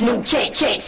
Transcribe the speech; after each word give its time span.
New 0.00 0.22
Kick 0.22 0.54
Kick 0.54 0.87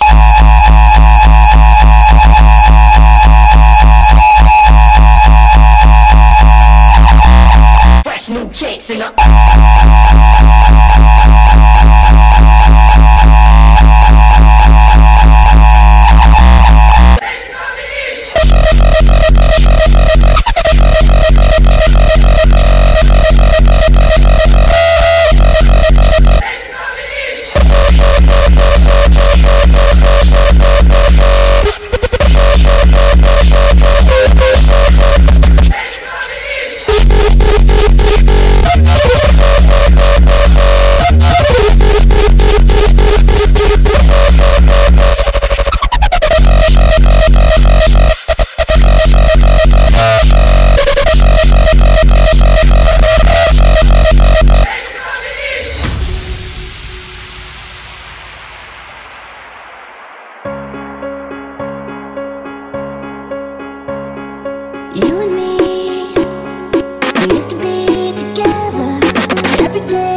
every 69.61 69.81
day. 69.87 70.10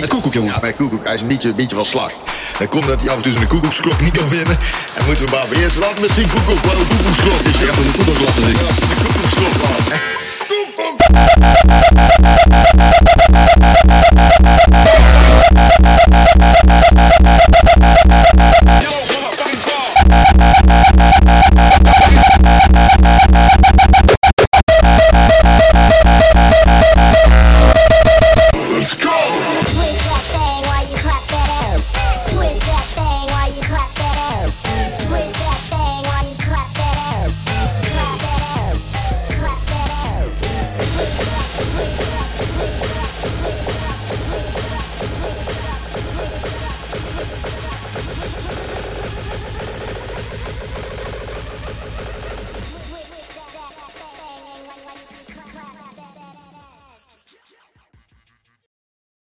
Koekoek, 0.00 0.32
jongen. 0.32 0.52
Ja, 0.52 0.60
bij 0.60 0.72
koekoek. 0.72 1.04
Hij 1.04 1.14
is 1.14 1.20
een 1.20 1.26
beetje, 1.26 1.54
beetje 1.54 1.76
van 1.76 1.84
slag. 1.84 2.12
Dan 2.58 2.68
komt 2.68 2.86
dat 2.86 3.00
hij 3.00 3.10
af 3.10 3.16
en 3.16 3.22
toe 3.22 3.32
zijn 3.32 3.46
koekoeksklok 3.46 4.00
niet 4.00 4.16
kan 4.16 4.28
vinden. 4.28 4.56
En 4.94 5.04
moeten 5.06 5.24
we 5.24 5.30
maar 5.30 5.48
weer 5.48 5.62
eerst 5.62 5.76
laten 5.76 6.00
misschien 6.02 6.28
koekoek. 6.28 6.64
Wat 6.64 6.78
een 6.78 6.86
koekoeksklok 6.86 7.40
is. 7.40 7.58
Je 7.58 7.66
gaat 7.66 7.74
zo'n 7.74 7.92
koekoek 7.92 8.18
laten 8.18 8.42
zien. 8.42 8.56
Koekoeksklok, 9.04 9.56
man. 9.62 9.98
Koekoek! 10.48 11.04